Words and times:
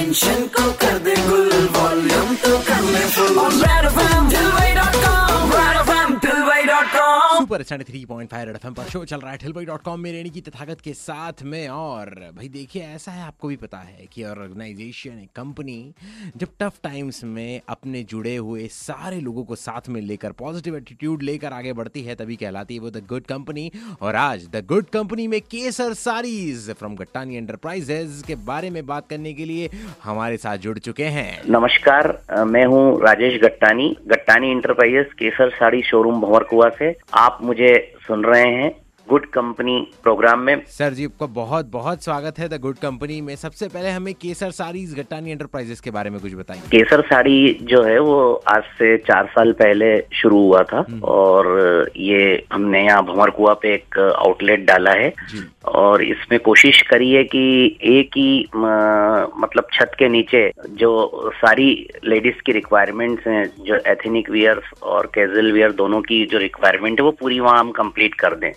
Tension 0.00 0.46
को 0.56 0.70
कर 0.80 0.98
दे 1.04 1.09
super 7.50 7.62
stand 7.62 7.82
three 7.84 8.04
point 8.06 8.30
five 8.30 8.48
F 8.50 8.66
पर 8.68 8.84
शो 8.90 9.04
चल 9.04 9.20
रहा 9.20 9.30
है 9.32 9.38
ठिलबाई 9.38 9.64
डॉट 9.66 9.82
कॉम 9.82 10.00
में 10.00 10.10
रेणी 10.12 10.30
की 10.30 10.40
तथागत 10.40 10.80
के 10.80 10.92
साथ 10.94 11.42
में। 11.42 11.68
और 11.68 12.10
भाई 12.36 12.48
देखिए, 12.48 12.82
ऐसा 12.84 13.12
है, 13.12 13.22
आपको 13.22 13.48
भी 13.48 13.56
पता 13.56 13.78
है 13.78 14.06
कि 14.12 14.24
ऑर्गेनाइजेशन, 14.24 15.18
एक 15.22 15.30
कंपनी, 15.36 15.78
जब 16.36 16.48
टफ 16.60 16.78
टाइम्स 16.82 17.22
में 17.24 17.60
अपने 17.68 18.02
जुड़े 18.02 18.34
हुए 18.36 18.66
सारे 18.68 19.18
लोगों 19.20 19.44
को 19.44 19.56
साथ 19.56 19.88
में 19.88 20.00
लेकर, 20.00 20.32
पॉजिटिव 20.32 20.76
एटीट्यूड 20.76 21.22
लेकर 21.22 21.52
आगे 21.52 21.72
बढ़ती 21.72 22.02
है, 22.02 22.14
तभी 22.14 22.36
कहलाती 22.36 22.74
है 22.74 22.80
वो 22.80 22.90
द 22.90 23.02
गुड 23.08 23.26
कंपनी। 23.26 23.70
और 24.00 24.16
आज 24.16 24.46
द 24.52 24.64
गुड 24.66 24.86
कंपनी 24.90 25.26
में 25.26 25.40
Kesar 25.50 25.94
saris 25.96 26.70
from 26.70 26.94
Gattani 26.96 27.36
enterprises 27.36 28.22
के 28.26 28.34
बारे 28.46 28.70
में 28.70 28.84
बात 28.86 29.08
करने 29.08 29.32
के 29.32 29.44
लिए 29.44 29.70
हमारे 30.04 30.36
साथ 30.36 30.58
जुड़ 30.58 30.78
चुके 30.78 31.10
हैं। 31.16 31.30
नमस्कार 31.48 32.12
मैं 32.46 32.64
हूँ 32.66 32.84
राजेश 33.02 33.40
गट्टानी 33.42 33.94
गट्टानी 34.30 34.50
इंटरप्राइजेस 34.50 35.06
केसर 35.18 35.48
साड़ी 35.50 35.82
शोरूम 35.82 36.20
भंवरकुआ 36.20 36.68
से। 36.68 36.94
आप 37.14 37.38
मुझे 37.42 37.94
सुन 38.06 38.24
रहे 38.24 38.46
हैं 38.54 38.70
गुड 39.10 39.24
कंपनी 39.26 39.76
प्रोग्राम 40.02 40.40
में। 40.40 40.62
सर 40.68 40.92
जी 40.94 41.04
आपका 41.04 41.26
बहुत 41.34 41.70
बहुत 41.70 42.04
स्वागत 42.04 42.38
है 42.38 42.48
द 42.48 42.58
गुड 42.60 42.76
कंपनी 42.78 43.20
में। 43.20 43.34
सबसे 43.36 43.68
पहले 43.68 43.90
हमें 43.90 44.12
केसर 44.14 44.50
सारीज 44.50 44.94
गट्टानी 44.98 45.30
एंटरप्राइजेस 45.30 45.80
के 45.80 45.90
बारे 45.90 46.10
में 46.10 46.18
कुछ 46.20 46.34
बताइए। 46.34 46.60
केसर 46.70 47.00
साड़ी 47.06 47.58
जो 47.62 47.82
है 47.82 47.98
वो 48.00 48.20
आज 48.48 48.62
से 48.78 48.96
चार 49.08 49.26
साल 49.32 49.52
पहले 49.62 49.88
शुरू 50.20 50.42
हुआ 50.42 50.62
था 50.72 50.84
और 51.04 51.90
ये 51.96 52.20
हमने 52.52 52.84
यहाँ 52.84 53.02
भंवरकुआ 53.06 53.54
पे 53.62 53.74
एक 53.74 53.98
आउटलेट 53.98 54.64
डाला 54.66 54.92
है 55.00 55.12
और 55.74 56.02
इसमें 56.04 56.38
कोशिश 56.40 56.82
करी 56.90 57.12
है 57.12 57.24
कि 57.24 57.44
एक 57.96 58.16
ही 58.16 58.48
मतलब 58.54 59.66
छत 59.72 59.96
के 59.98 60.08
नीचे 60.08 60.50
जो 60.78 60.90
सारी 61.36 61.70
लेडीज़ 62.04 62.42
की 62.46 62.52
रिक्वायरमेंट्स 62.52 63.26
हैं 63.26 63.44
जो 63.64 63.82
एथेनिक 63.92 64.30
वियर 64.30 64.62
और 64.82 65.10
कैजुअल 65.14 65.52
वियर 65.52 65.72
दोनों 65.84 66.00
की 66.02 66.24
जो 66.26 66.38
रिक्वायरमेंट 66.38 67.00
है 67.00 67.04
वो 67.04 67.10
पूरी 67.20 67.40
वहाँ 67.40 67.58
हम 67.58 67.70
कंप्लीट 67.72 68.14
कर 68.14 68.34
दें। 68.36 68.52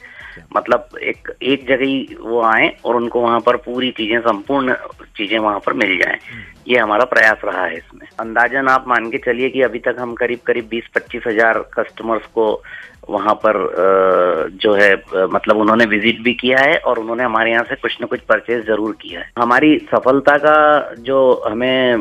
मतलब 0.56 0.90
एक 1.04 1.38
एक 1.42 1.68
जगह 1.68 1.86
ही 1.86 2.18
वो 2.22 2.42
आए 2.42 2.78
और 2.86 2.96
उनको 2.96 3.22
वहाँ 3.22 3.40
पर 3.42 3.58
पूरी 3.58 3.92
चीज़ें, 3.92 4.20
संपूर्ण 4.20 4.74
चीज़ें 5.18 5.40
वहाँ 5.40 5.60
पर 5.60 5.74
मिल 5.74 5.98
जाएँ। 5.98 6.20
ये 6.68 6.78
हमारा 6.80 7.06
प्रयास 7.06 7.42
रहा 7.46 7.66
है 7.66 7.76
इसमें। 7.78 8.08
अंदाजन 8.20 8.68
आप 8.70 8.86
मान 8.88 9.10
के 9.12 9.18
चलिए 9.26 9.50
कि 9.50 9.62
अभी 9.62 9.80
तक 9.80 9.96
हम 10.00 10.14
करीब 10.16 10.40
करीब 10.48 10.68
बीस 10.70 10.88
पच्चीस 10.96 11.24
हज़ार 11.28 11.60
कस्टमर्स 11.74 12.26
को 12.36 12.46
वहाँ 13.10 13.34
पर 13.36 13.58
जो 14.62 14.74
है 14.74 14.94
मतलब 15.30 15.58
उन्होंने 15.58 15.86
विज़िट 15.86 16.20
भी 16.24 16.34
किया 16.34 16.60
है 16.60 16.78
और 16.80 17.00
उन्होंने 17.00 17.24
हमारे 17.24 17.52
यहाँ 17.52 17.64
से 17.70 17.76
कुछ 17.76 17.98
न 18.02 18.06
कुछ 18.06 18.20
परचेज 18.30 18.66
ज़रूर 18.68 18.96
किया 19.02 19.20
है। 19.20 19.32
हमारी 19.40 19.78
सफलता 19.92 20.38
का 20.38 20.56
जो 21.02 21.20
हमें 21.48 21.94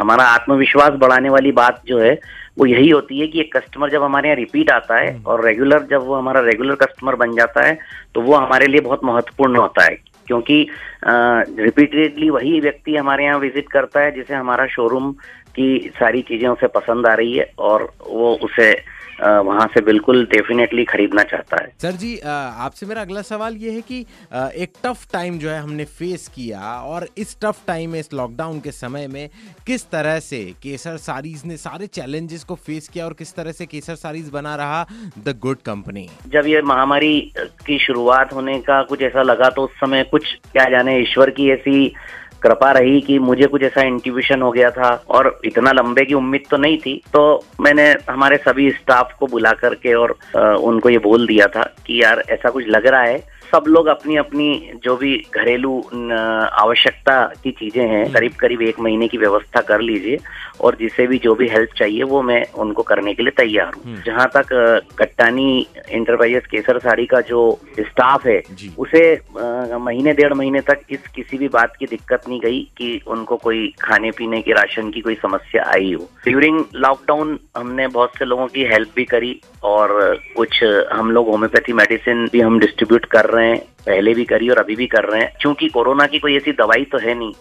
हमारा 0.00 0.24
आत्मविश्वास 0.24 0.98
बढ़ाने 1.00 1.28
वाली 1.30 1.52
बात 1.54 1.82
जो 1.86 2.00
है 2.00 2.12
वो 2.58 2.66
यही 2.66 2.88
होती 2.90 3.20
है 3.20 3.26
कि 3.26 3.40
एक 3.40 3.56
कस्टमर 3.56 3.90
जब 3.90 4.02
हमारे 4.02 4.28
यहाँ 4.28 4.36
रिपीट 4.36 4.70
आता 4.70 4.98
है 4.98 5.16
और 5.26 5.44
रेगुलर 5.46 5.86
जब 5.90 6.06
वो 6.06 6.14
हमारा 6.14 6.40
रेगुलर 6.42 6.74
कस्टमर 6.82 7.14
बन 7.16 7.34
जाता 7.36 7.66
है 7.66 7.78
तो 8.14 8.20
वो 8.20 8.34
हमारे 8.36 8.66
लिए 8.66 8.80
बहुत 8.80 9.04
महत्वपूर्ण 9.04 9.56
होता 9.56 9.84
है। 9.84 9.96
क्योंकि 10.26 10.66
रिपीटेडली 11.06 12.30
वही 12.30 12.60
व्यक्ति 12.60 12.96
हमारे 12.96 13.24
यहाँ 13.24 13.38
विज़िट 13.38 13.68
करता 13.68 14.00
है 14.00 14.10
जिसे 14.10 14.34
हमारा 14.34 14.66
शोरूम 14.66 15.12
की 15.56 15.90
सारी 15.98 16.22
चीज़ें 16.22 16.48
उसे 16.48 16.66
पसंद 16.66 17.06
आ 17.06 17.14
रही 17.14 17.36
है 17.36 17.50
और 17.58 17.92
वो 18.08 18.34
उसे 18.34 18.72
वहाँ 19.22 19.66
से 19.66 19.80
बिल्कुल 19.80 20.24
डेफिनेटली 20.24 20.84
खरीदना 20.84 21.22
चाहता 21.22 21.56
है। 21.62 21.72
सर 21.82 21.92
जी 21.92 22.18
आपसे 22.26 22.86
मेरा 22.86 23.00
अगला 23.00 23.22
सवाल 23.22 23.56
ये 23.56 23.70
है 23.70 23.80
कि 23.80 24.00
एक 24.34 24.72
टफ 24.84 25.06
टाइम 25.12 25.38
जो 25.38 25.50
है 25.50 25.60
हमने 25.60 25.84
फेस 25.84 26.28
किया 26.28 26.60
और 26.60 27.08
इस 27.18 27.36
टफ 27.42 27.60
टाइम 27.66 27.90
में 27.90 28.00
इस 28.00 28.12
लॉकडाउन 28.14 28.60
के 28.60 28.72
समय 28.72 29.06
में 29.06 29.28
किस 29.66 29.90
तरह 29.90 30.18
से 30.20 30.42
केसर 30.62 30.96
सारीज 30.96 31.42
ने 31.46 31.56
सारे 31.56 31.86
चैलेंजेस 31.86 32.44
को 32.44 32.54
फेस 32.54 32.88
किया 32.88 33.04
और 33.04 33.12
किस 33.12 33.34
तरह 33.34 33.52
से 33.52 33.66
केसर 33.66 33.94
सारीज 33.94 34.28
बना 34.28 34.56
रहा 34.56 34.86
द 35.18 35.38
गुड 35.40 35.58
कंपनी 35.66 36.08
जब 36.28 36.46
ये 36.46 36.62
महामारी 36.62 37.20
की 37.38 37.78
शुरुआत 37.78 38.32
होने 38.32 38.58
का 38.60 38.82
कुछ 38.82 39.02
ऐसा 39.02 39.22
लगा 39.22 39.50
तो 39.50 39.62
उस 39.62 39.70
समय 39.70 40.02
कुछ 40.02 40.34
क्या 40.52 40.64
जाने 40.64 40.98
ईश्वर 40.98 41.30
की 41.30 41.50
ऐसी 41.50 41.94
कृपा 42.42 42.70
रही 42.72 43.00
कि 43.00 43.18
मुझे 43.18 43.46
कुछ 43.46 43.62
ऐसा 43.62 43.82
इंट्यूशन 43.82 44.42
हो 44.42 44.50
गया 44.50 44.70
था 44.70 44.90
और 45.08 45.40
इतना 45.44 45.72
लंबे 45.72 46.04
की 46.04 46.14
उम्मीद 46.14 46.44
तो 46.50 46.56
नहीं 46.56 46.78
थी 46.78 46.94
तो 47.12 47.22
मैंने 47.60 47.90
हमारे 48.10 48.36
सभी 48.38 48.70
स्टाफ 48.70 49.14
को 49.18 49.26
बुला 49.26 49.52
करके 49.60 49.94
और 49.94 50.16
उनको 50.36 50.90
ये 50.90 50.98
बोल 50.98 51.26
दिया 51.26 51.46
था 51.46 51.62
कि 51.86 52.02
यार 52.02 52.24
ऐसा 52.30 52.50
कुछ 52.50 52.68
लग 52.68 52.86
रहा 52.86 53.02
है 53.02 53.24
सब 53.52 53.64
लोग 53.68 53.86
अपनी 53.86 54.16
अपनी 54.16 54.48
जो 54.84 54.96
भी 54.96 55.16
घरेलू 55.34 55.78
आवश्यकता 56.02 57.20
की 57.42 57.50
चीज़ें 57.50 57.82
हैं 57.88 58.04
करीब 58.12 58.32
करीब 58.40 58.62
एक 58.62 58.80
महीने 58.80 59.08
की 59.08 59.18
व्यवस्था 59.18 59.60
कर 59.60 59.80
लीजिए 59.80 60.18
और 60.60 60.76
जिसे 60.80 61.06
भी 61.06 61.18
जो 61.18 61.34
भी 61.34 61.48
हेल्प 61.48 61.70
चाहिए 61.76 62.02
वो 62.02 62.22
मैं 62.22 62.44
उनको 62.62 62.82
करने 62.82 63.14
के 63.14 63.22
लिए 63.22 63.32
तैयार 63.36 63.72
हूँ। 63.76 63.96
जहाँ 64.06 64.26
तक 64.36 64.48
कट्टानी 64.98 65.66
इंटरप्राइजेस 65.90 66.46
केसर 66.46 66.78
साड़ी 66.78 67.06
का 67.06 67.20
जो 67.20 67.40
स्टाफ 67.80 68.26
है 68.26 68.40
उसे 68.78 69.02
महीने 69.78 70.12
डेढ़ 70.12 70.34
महीने 70.34 70.60
तक 70.60 70.80
इस 70.90 71.06
किसी 71.14 71.38
भी 71.38 71.48
बात 71.48 71.76
की 71.76 71.86
दिक्कत 71.86 72.28
नहीं 72.28 72.40
गई 72.40 72.60
कि 72.78 73.00
उनको 73.06 73.36
कोई 73.36 73.66
खाने 73.80 74.10
पीने 74.10 74.40
की 74.42 74.52
राशन 74.52 74.90
की 74.90 75.00
कोई 75.00 75.14
समस्या 75.14 75.64
आई 75.74 75.92
हो। 75.92 76.08
ड्यूरिंग 76.24 76.64
लॉकडाउन 76.76 77.38
हमने 77.56 77.86
बहुत 77.88 78.16
से 78.18 78.24
लोगों 78.24 78.46
की 78.46 78.64
हेल्प 78.64 78.88
भी 78.96 79.04
करी 79.04 79.40
और 79.62 80.16
कुछ 80.36 80.62
हम 80.92 81.10
लोग 81.10 81.28
होम्योपैथी 81.28 81.72
मेडिसिन 81.72 82.26
भी 82.32 82.40
हम 82.40 82.58
डिस्ट्रीब्यूट 82.58 83.04
कर 83.04 83.24
रहे 83.24 83.40
हैं 83.41 83.41
पहले 83.86 84.14
भी 84.14 84.24
करी 84.24 84.48
और 84.48 84.58
अभी 84.58 84.76
भी 84.76 84.86
कर 84.86 85.04
रहे 85.04 85.20
हैं। 85.20 85.32
क्योंकि 85.40 85.68
कोरोना 85.68 86.06
की 86.06 86.18
कोई 86.18 86.36
ऐसी 86.36 86.52
दवाई 86.52 86.84
तो 86.84 86.98
है 86.98 87.14
नहीं 87.14 87.32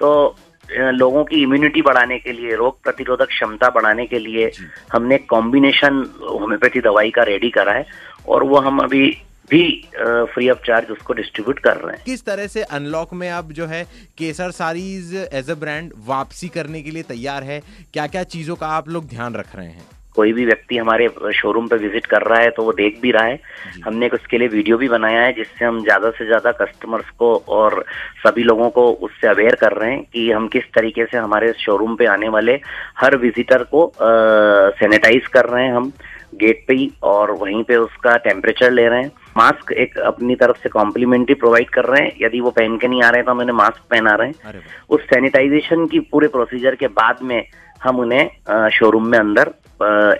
तो 0.00 0.36
लोगों 0.68 1.24
की 1.24 1.42
इम्यूनिटी 1.42 1.82
बढ़ाने 1.82 2.18
के 2.18 2.32
लिए 2.32 2.54
रोग 2.56 2.82
प्रतिरोधक 2.82 3.28
क्षमता 3.28 3.70
बढ़ाने 3.70 4.06
के 4.06 4.18
लिए 4.18 4.50
हमने 4.92 5.18
कॉम्बिनेशन 5.18 6.04
होम्योपैथी 6.22 6.80
दवाई 6.80 7.10
का 7.10 7.22
रेडी 7.22 7.50
करा 7.50 7.72
है 7.72 7.86
और 8.28 8.44
वो 8.44 8.58
हम 8.58 8.78
अभी 8.78 9.18
भी 9.50 9.88
फ्री 9.96 10.48
ऑफ़ 10.50 10.58
चार्ज 10.58 10.90
उसको 10.90 11.12
डिस्ट्रीब्यूट 11.12 11.58
कर 11.58 11.76
रहे 11.76 11.96
हैं। 11.96 12.04
किस 12.04 12.24
तरह 12.26 12.46
से 12.46 12.62
अनलॉक 12.62 13.14
में 13.14 13.30
अब 13.30 13.52
जो 13.52 13.66
है 13.66 13.84
Kesar 14.18 14.50
saris 14.50 15.14
as 15.32 15.50
a 15.50 15.54
brand 15.54 15.92
वापसी 16.06 16.48
करने 16.48 16.82
के 16.82 16.90
लिए 16.90 17.02
तैयार 17.02 17.42
है? 17.42 17.62
क्या 17.92 18.06
क्या 18.06 18.22
चीज़ों 18.24 18.56
का 18.56 18.66
आप 18.66 18.88
लोग 18.88 19.08
ध्यान 19.08 19.34
रख 19.34 19.56
रहे 19.56 19.66
हैं? 19.66 19.86
कोई 20.14 20.32
भी 20.32 20.44
व्यक्ति 20.46 20.76
हमारे 20.76 21.08
शोरूम 21.34 21.66
पे 21.68 21.76
विज़िट 21.78 22.06
कर 22.06 22.22
रहा 22.22 22.40
है 22.40 22.50
तो 22.50 22.62
वो 22.62 22.72
देख 22.72 23.00
भी 23.02 23.10
रहा 23.12 23.24
है। 23.24 23.38
हमने 23.84 24.06
एक 24.06 24.14
उसके 24.14 24.38
लिए 24.38 24.48
वीडियो 24.48 24.76
भी 24.78 24.88
बनाया 24.88 25.20
है 25.22 25.32
जिससे 25.32 25.64
हम 25.64 25.82
ज़्यादा 25.82 26.10
से 26.10 26.26
ज़्यादा 26.26 26.52
कस्टमर्स 26.54 27.10
को 27.18 27.34
और 27.50 27.84
सभी 28.22 28.42
लोगों 28.42 28.68
को 28.70 28.90
उससे 29.02 29.28
अवेयर 29.28 29.54
कर 29.60 29.72
रहे 29.72 29.90
हैं 29.90 30.02
कि 30.04 30.30
हम 30.30 30.48
किस 30.48 30.64
तरीके 30.74 31.04
से 31.04 31.18
हमारे 31.18 31.52
शोरूम 31.58 31.96
पे 31.96 32.06
आने 32.08 32.28
वाले 32.28 32.58
हर 32.98 33.16
विजिटर 33.18 33.62
को 33.74 33.92
सैनिटाइज 34.00 35.26
कर 35.28 35.46
रहे 35.46 35.64
हैं 35.64 35.74
हम 35.74 35.92
गेट 36.34 36.64
पे 36.68 36.74
ही 36.74 36.90
और 37.04 37.30
वहीं 37.40 37.62
पे 37.64 37.76
उसका 37.76 38.16
टेम्परेचर 38.18 38.70
ले 38.70 38.86
रहे 38.88 39.02
हैं। 39.02 39.10
मास्क 39.36 39.72
एक 39.74 39.98
अपनी 40.00 40.34
तरफ़ 40.34 40.58
से 40.62 40.68
कॉम्प्लीमेंट्री 40.68 41.34
प्रोवाइड 41.34 41.68
कर 41.70 41.84
रहे 41.84 42.02
हैं। 42.02 42.12
यदि 42.20 42.40
वो 42.40 42.50
पहन 42.50 42.76
के 42.76 42.88
नहीं 42.88 43.02
आ 43.02 43.08
रहे 43.08 43.18
हैं 43.18 43.26
तो 43.26 43.32
हम 43.32 43.40
उन्हें 43.40 43.56
मास्क 43.56 43.82
पहना 43.90 44.14
रहे 44.14 44.28
हैं। 44.28 44.62
उस 44.90 45.02
सैनिटाइजेशन 45.04 45.86
की 45.86 46.00
पूरे 46.12 46.28
प्रोसीजर 46.28 46.74
के 46.74 46.86
बाद 46.94 47.18
में 47.22 47.44
हम 47.82 47.98
उन्हें 48.00 48.68
शोरूम 48.70 49.06
में 49.06 49.18
अंदर 49.18 49.52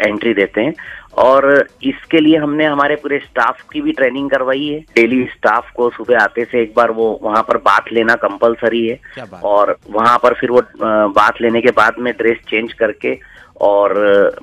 एंट्री 0.00 0.34
देते 0.34 0.60
हैं। 0.60 0.74
और 1.18 1.44
इसके 1.84 2.20
लिए 2.20 2.36
हमने 2.36 2.64
हमारे 2.64 2.94
पूरे 2.96 3.18
स्टाफ 3.18 3.60
की 3.72 3.80
भी 3.80 3.92
ट्रेनिंग 3.92 4.30
करवाई 4.30 4.66
है। 4.66 4.78
डेली 4.96 5.22
स्टाफ 5.32 5.70
को 5.76 5.88
सुबह 5.90 6.18
आते 6.18 6.44
से 6.44 6.62
एक 6.62 6.72
बार 6.76 6.90
वो 6.90 7.08
वहाँ 7.22 7.42
पर 7.48 7.56
बात 7.66 7.92
लेना 7.92 8.14
कंपलसरी 8.18 8.86
है। 8.86 9.28
और 9.44 9.76
वहाँ 9.90 10.18
पर 10.22 10.34
फिर 10.34 10.50
वो 10.50 10.62
बात 11.10 11.40
लेने 11.42 11.60
के 11.60 11.70
बाद 11.72 11.98
में 11.98 12.12
ड्रेस 12.18 12.38
चेंज 12.50 12.72
करके 12.74 13.18
और 13.62 13.94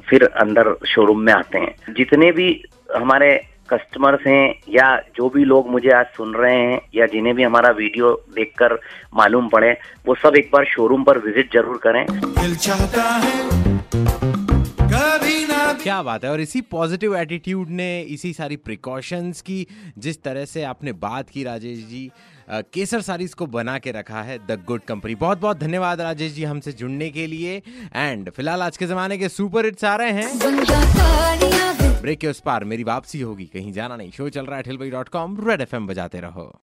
फिर 0.10 0.24
अंदर 0.24 0.74
शोरूम 0.88 1.22
में 1.22 1.34
आते 1.34 1.60
हैं। 1.60 1.94
जितने 1.94 2.32
भी 2.32 2.52
हमारे 2.96 3.36
कस्टमर्स 3.70 4.26
हैं 4.28 4.54
या 4.70 4.96
जो 5.18 5.30
भी 5.30 5.44
लोग 5.46 5.70
मुझे 5.72 5.90
आज 5.94 6.06
सुन 6.18 6.34
रहे 6.36 6.56
हैं 6.56 6.80
या 6.96 7.06
जिन्हें 7.08 7.36
भी 7.36 7.44
हमारा 7.44 7.70
वीडियो 7.72 8.14
देखकर 8.36 8.78
मालूम 9.16 9.50
पड़े 9.50 9.72
वो 10.08 10.16
सब 10.24 10.36
एक 10.38 10.50
बार 10.54 10.66
शोरूम 10.68 11.04
पर 11.04 11.18
विज़िट 11.26 11.54
ज़रूर 11.54 11.80
करें। 11.84 12.06
दिल 12.06 12.56
चाहता 12.58 13.02
है 13.02 13.69
क्या 15.84 16.02
बात 16.04 16.24
है? 16.26 16.32
और 16.32 16.42
इसी 16.42 16.62
पॉजिटिव 16.62 17.16
एटीट्यूड 17.16 17.70
ने 17.70 18.02
इसी 18.02 18.32
सारी 18.34 18.56
प्रिकॉशंस 18.58 19.42
की 19.42 19.68
जिस 19.98 20.22
तरह 20.24 20.46
से 20.46 20.64
आपने 20.64 20.92
बात 20.94 21.30
की 21.30 21.44
राजेश 21.44 21.80
जी 21.86 22.12
केसर 22.74 23.02
सारीज 23.02 23.34
को 23.34 23.46
बना 23.48 23.78
के 23.80 23.92
रखा 23.92 24.22
है 24.22 24.38
द 24.48 24.60
गुड 24.68 24.82
कंपनी 24.82 25.16
बहुत 25.16 25.42
बहुत 25.42 25.60
धन्यवाद 25.60 26.02
राजेश 26.02 26.34
जी 26.34 26.44
हमसे 26.44 26.72
जुड़ने 26.72 27.10
के 27.10 27.28
लिए। 27.28 27.62
एंड 27.96 28.30
फ़िलहाल 28.30 28.62
आज 28.62 28.78
के 28.78 28.88
जमाने 28.88 29.18
के 29.18 29.30
सुपर 29.30 29.66
हिट्स 29.66 29.84
आ 29.84 29.96
रहे 29.96 30.12
हैं। 30.12 30.30
ब्रेक 32.02 32.20
के 32.20 32.28
उस 32.28 32.40
पार 32.40 32.64
मेरी 32.64 32.84
वापसी 32.84 33.22
होगी। 33.22 33.46
कहीं 33.46 33.72
जाना 33.74 33.96
नहीं। 33.96 34.12
शो 34.12 34.30
चल 34.30 34.46
रहा 34.46 34.58
है 34.58 34.64
Thilbai 34.64 34.90
dot 34.90 35.10
com 35.10 35.38
red 35.50 35.62
FM 35.62 35.88
बजाते 35.88 36.20
रहो। 36.20 36.54